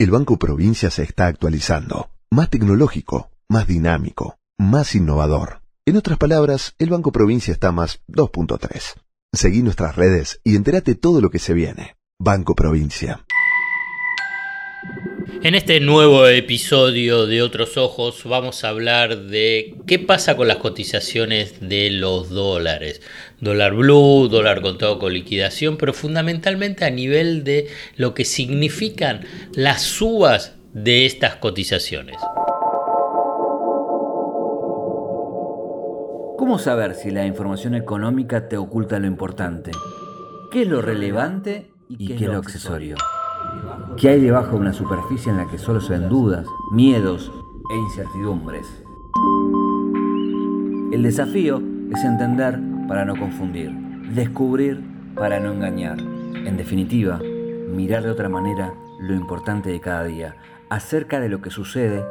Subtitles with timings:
[0.00, 5.62] El Banco Provincia se está actualizando, más tecnológico, más dinámico, más innovador.
[5.86, 8.94] En otras palabras, el Banco Provincia está más 2.3.
[9.32, 11.96] Seguí nuestras redes y entérate todo lo que se viene.
[12.16, 13.24] Banco Provincia.
[15.42, 20.58] En este nuevo episodio de Otros Ojos vamos a hablar de qué pasa con las
[20.58, 23.02] cotizaciones de los dólares.
[23.40, 29.20] Dólar blue, dólar contado con liquidación, pero fundamentalmente a nivel de lo que significan
[29.52, 32.16] las subas de estas cotizaciones.
[36.36, 39.70] ¿Cómo saber si la información económica te oculta lo importante?
[40.50, 42.96] ¿Qué es lo relevante y qué, es lo accesorio?
[43.96, 47.30] ¿Qué hay debajo de una superficie en la que solo se ven dudas, miedos
[47.70, 48.66] e incertidumbres?
[50.92, 51.62] El desafío
[51.92, 53.70] es entender para no confundir,
[54.14, 54.82] descubrir
[55.14, 55.98] para no engañar.
[56.00, 57.20] En definitiva,
[57.68, 60.36] mirar de otra manera lo importante de cada día,
[60.70, 62.04] acerca de lo que sucede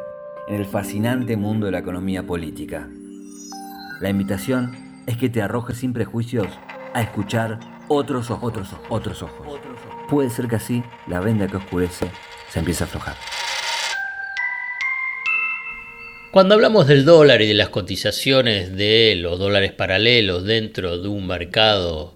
[0.47, 2.87] en el fascinante mundo de la economía política.
[3.99, 4.71] La invitación
[5.07, 6.47] es que te arrojes sin prejuicios
[6.93, 10.05] a escuchar otros ojos, otros ojos, otros ojos.
[10.09, 12.09] Puede ser que así la venda que oscurece
[12.49, 13.15] se empiece a aflojar.
[16.37, 21.25] Cuando hablamos del dólar y de las cotizaciones de los dólares paralelos dentro de un
[21.25, 22.13] mercado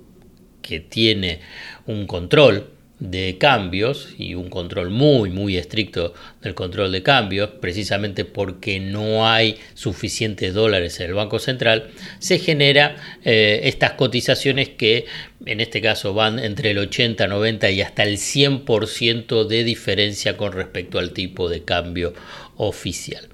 [0.62, 1.40] que tiene
[1.88, 2.70] un control,
[3.00, 6.14] de cambios y un control muy muy estricto
[6.44, 12.38] del control de cambios, precisamente porque no hay suficientes dólares en el Banco Central, se
[12.38, 15.08] genera eh, estas cotizaciones que
[15.48, 20.52] en este caso van entre el 80, 90 y hasta el 100% de diferencia con
[20.52, 22.14] respecto al tipo de cambio
[22.58, 23.28] oficial.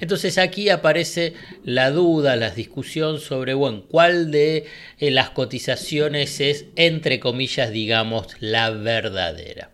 [0.00, 1.34] Entonces aquí aparece
[1.64, 4.66] la duda, la discusión sobre, bueno, cuál de
[4.98, 9.70] eh, las cotizaciones es, entre comillas, digamos, la verdadera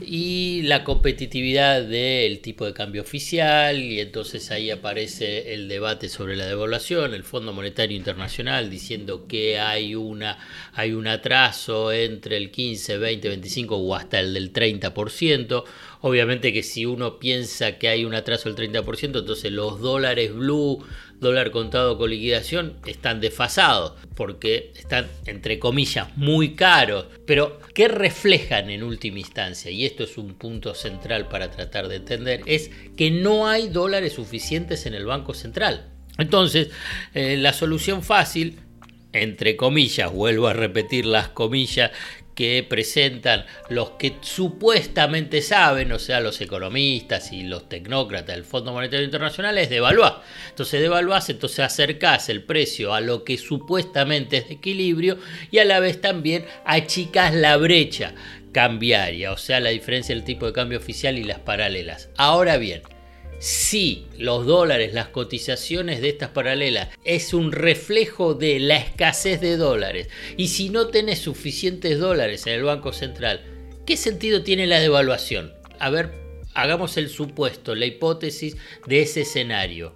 [0.00, 6.36] y la competitividad del tipo de cambio oficial y entonces ahí aparece el debate sobre
[6.36, 10.38] la devaluación, el Fondo Monetario Internacional diciendo que hay una
[10.74, 15.64] hay un atraso entre el 15, 20, 25 o hasta el del 30%.
[16.02, 20.82] Obviamente que si uno piensa que hay un atraso del 30%, entonces los dólares blue
[21.20, 28.70] dólar contado con liquidación están desfasados porque están entre comillas muy caros, pero ¿qué reflejan
[28.70, 29.70] en última instancia?
[29.70, 34.14] Y esto es un punto central para tratar de entender, es que no hay dólares
[34.14, 35.92] suficientes en el Banco Central.
[36.18, 36.70] Entonces,
[37.14, 38.58] eh, la solución fácil
[39.12, 41.90] entre comillas, vuelvo a repetir las comillas,
[42.40, 48.72] que presentan los que supuestamente saben, o sea, los economistas y los tecnócratas del Fondo
[48.72, 50.22] Monetario Internacional, es devaluar.
[50.48, 55.18] Entonces devaluás, entonces acercás el precio a lo que supuestamente es de equilibrio
[55.50, 58.14] y a la vez también achicás la brecha
[58.52, 62.08] cambiaria, o sea, la diferencia del tipo de cambio oficial y las paralelas.
[62.16, 62.80] Ahora bien,
[63.40, 69.56] si los dólares, las cotizaciones de estas paralelas es un reflejo de la escasez de
[69.56, 73.40] dólares y si no tenés suficientes dólares en el Banco Central,
[73.86, 75.54] ¿qué sentido tiene la devaluación?
[75.78, 76.12] A ver,
[76.52, 79.94] hagamos el supuesto, la hipótesis de ese escenario.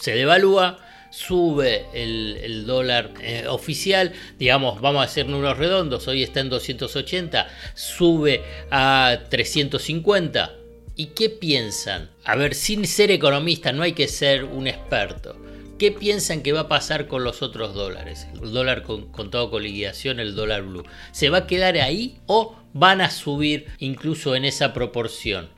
[0.00, 0.78] Se devalúa,
[1.10, 7.48] sube el, dólar eh, oficial, digamos, vamos a hacer números redondos, hoy está en 280,
[7.74, 8.40] sube
[8.70, 10.63] a 350
[10.96, 12.10] ¿Y qué piensan?
[12.24, 15.36] A ver, sin ser economista, no hay que ser un experto.
[15.76, 18.28] ¿Qué piensan que va a pasar con los otros dólares?
[18.40, 20.84] El dólar con, contado con liquidación, el dólar blue.
[21.10, 25.48] ¿Se va a quedar ahí o van a subir incluso en esa proporción?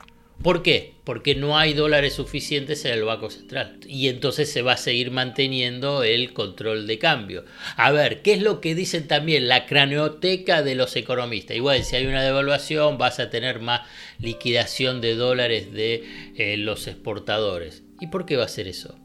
[0.41, 0.93] ¿Por qué?
[1.03, 3.79] Porque no hay dólares suficientes en el Banco Central.
[3.87, 7.43] Y entonces se va a seguir manteniendo el control de cambio.
[7.75, 11.57] A ver, ¿qué es lo que dicen también la craneoteca de los economistas?
[11.57, 13.81] Igual, si hay una devaluación, vas a tener más
[14.19, 16.03] liquidación de dólares de
[16.35, 17.83] eh, los exportadores.
[17.99, 18.95] ¿Y por qué va a ser eso?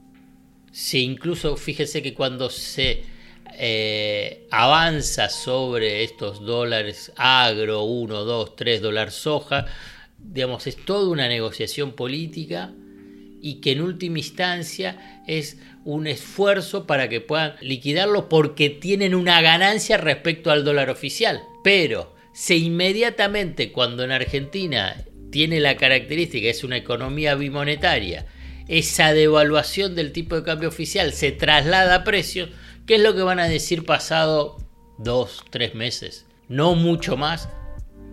[0.70, 3.04] Si incluso, fíjese que cuando se
[3.54, 9.66] eh, avanza sobre estos dólares agro, 1, 2, 3 dólares soja,
[10.22, 12.72] digamos, es toda una negociación política
[13.40, 19.40] y que en última instancia es un esfuerzo para que puedan liquidarlo porque tienen una
[19.42, 21.42] ganancia respecto al dólar oficial.
[21.64, 28.26] Pero se inmediatamente cuando en Argentina tiene la característica, es una economía bimonetaria,
[28.68, 32.50] esa devaluación del tipo de cambio oficial se traslada a precios,
[32.86, 34.58] ¿qué es lo que van a decir pasado
[34.98, 36.26] dos, tres meses?
[36.48, 37.48] No mucho más,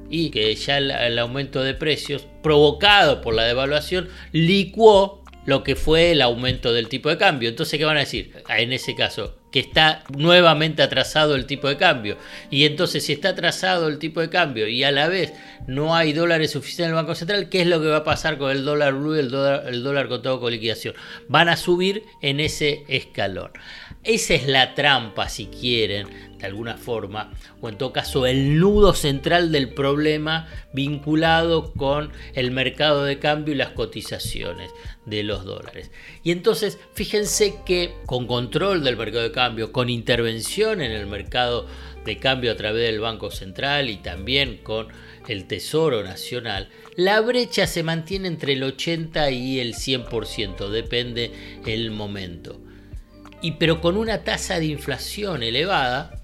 [0.09, 6.11] y que ya el, aumento de precios provocado por la devaluación licuó lo que fue
[6.11, 7.49] el aumento del tipo de cambio.
[7.49, 8.33] Entonces, ¿qué van a decir?
[8.49, 12.17] En ese caso, que está nuevamente atrasado el tipo de cambio.
[12.51, 15.33] Y entonces si está atrasado el tipo de cambio y a la vez
[15.67, 18.37] no hay dólares suficientes en el Banco Central, ¿qué es lo que va a pasar
[18.37, 20.93] con el dólar blue el dólar, el dólar contado con liquidación?
[21.27, 23.51] Van a subir en ese escalón.
[24.03, 26.07] Esa es la trampa, si quieren,
[26.39, 32.51] de alguna forma, o en todo caso el nudo central del problema vinculado con el
[32.51, 34.71] mercado de cambio y las cotizaciones
[35.05, 35.91] de los dólares.
[36.23, 41.67] Y entonces, fíjense que con control del mercado de cambio, con intervención en el mercado
[42.05, 44.87] de cambio a través del Banco Central y también con
[45.27, 51.31] el Tesoro Nacional, la brecha se mantiene entre el 80 y el 100%, depende
[51.65, 52.61] el momento
[53.41, 56.18] y pero con una tasa de inflación elevada,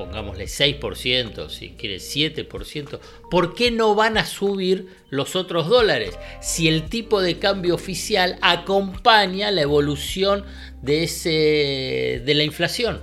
[0.00, 3.00] pongámosle 6%, si quiere 7%,
[3.30, 8.38] ¿por qué no van a subir los otros dólares si el tipo de cambio oficial
[8.40, 10.46] acompaña la evolución
[10.80, 13.02] de, ese, de la inflación?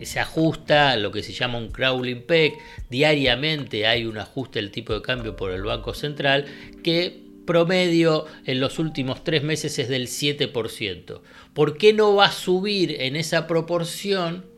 [0.00, 2.54] Se ajusta lo que se llama un crawling peg,
[2.88, 6.46] diariamente hay un ajuste del tipo de cambio por el Banco Central
[6.82, 11.20] que promedio en los últimos tres meses es del 7%.
[11.52, 14.51] ¿Por qué no va a subir en esa proporción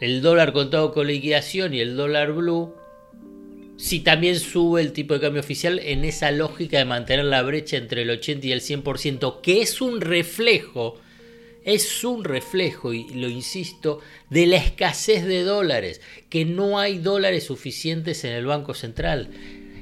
[0.00, 2.74] el dólar contado con liquidación y el dólar blue
[3.78, 7.76] si también sube el tipo de cambio oficial en esa lógica de mantener la brecha
[7.76, 10.96] entre el 80 y el 100%, que es un reflejo,
[11.64, 14.00] es un reflejo, y lo insisto,
[14.30, 19.30] de la escasez de dólares, que no hay dólares suficientes en el Banco Central.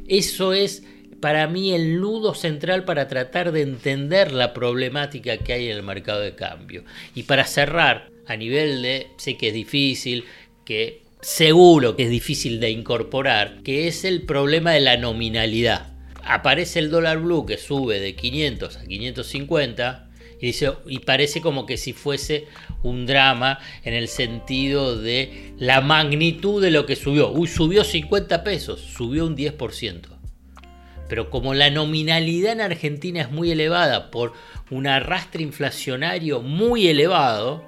[0.07, 0.83] Eso es
[1.21, 5.83] para mí el nudo central para tratar de entender la problemática que hay en el
[5.83, 6.85] mercado de cambio.
[7.15, 10.25] Y para cerrar, a nivel de, sé que es difícil,
[10.65, 15.93] que seguro que es difícil de incorporar, que es el problema de la nominalidad.
[16.23, 21.67] Aparece el dólar blue que sube de 500 a 550 y, dice, y parece como
[21.67, 22.47] que si fuese
[22.83, 27.31] un drama en el sentido de la magnitud de lo que subió.
[27.31, 30.17] Uy, subió 50 pesos, subió un 10%.
[31.09, 34.33] Pero como la nominalidad en Argentina es muy elevada por
[34.71, 37.65] un arrastre inflacionario muy elevado,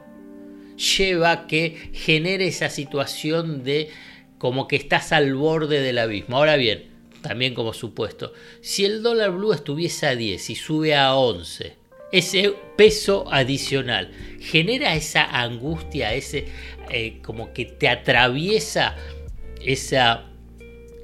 [0.79, 3.91] lleva a que genere esa situación de
[4.39, 6.37] como que estás al borde del abismo.
[6.37, 6.85] Ahora bien,
[7.23, 11.77] también como supuesto, si el dólar blue estuviese a 10 y sube a 11,
[12.13, 14.11] ese peso adicional
[14.41, 16.47] genera esa angustia, ese
[16.91, 18.97] eh, como que te atraviesa
[19.63, 20.25] esa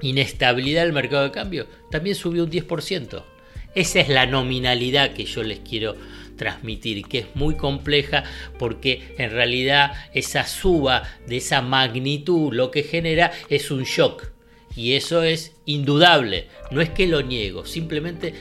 [0.01, 3.34] inestabilidad del mercado de cambio, también subió un 10%.
[3.75, 5.97] Esa es la nominalidad que yo les quiero
[6.37, 8.25] transmitir, que es muy compleja
[8.59, 14.33] porque en realidad esa suba de esa magnitud lo que genera es un shock.
[14.77, 18.35] Y eso es indudable, no es que lo niego, simplemente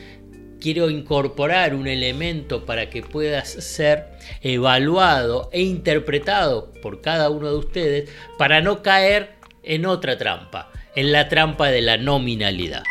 [0.59, 4.05] quiero incorporar un elemento para que pueda ser
[4.41, 8.09] evaluado e interpretado por cada uno de ustedes
[8.39, 12.83] para no caer en otra trampa en la trampa de la nominalidad.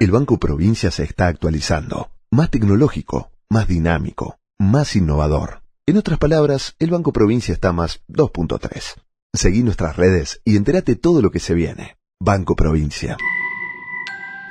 [0.00, 5.62] El Banco Provincia se está actualizando, más tecnológico, más dinámico, más innovador.
[5.86, 8.94] En otras palabras, el Banco Provincia está más 2.3.
[9.32, 11.96] Seguí nuestras redes y entérate todo lo que se viene.
[12.20, 13.16] Banco Provincia.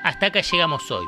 [0.04, 1.06] Hasta acá llegamos hoy.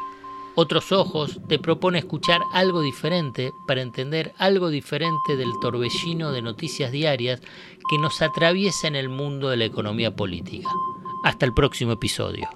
[0.55, 6.93] Otros Ojos te propone escuchar algo diferente para entender algo diferente del torbellino de noticias
[6.93, 7.41] diarias
[7.89, 10.69] que nos atraviesa en el mundo de la economía política.
[11.25, 12.47] Hasta el próximo episodio.